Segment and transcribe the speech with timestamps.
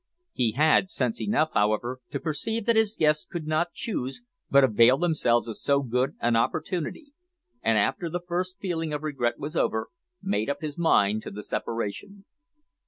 [0.33, 4.97] He had sense enough, however, to perceive that his guests could not choose but avail
[4.97, 7.13] themselves of so good an opportunity,
[7.61, 11.43] and, after the first feeling of regret was over, made up his mind to the
[11.43, 12.25] separation.